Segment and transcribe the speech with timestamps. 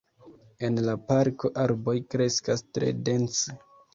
[0.67, 3.57] En la parko arboj kreskas tre dense.